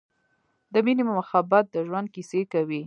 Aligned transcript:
د 0.73 0.75
مینې 0.85 1.03
مخبت 1.19 1.65
د 1.71 1.75
ژوند 1.87 2.07
کیسې 2.15 2.41
کوی 2.53 2.79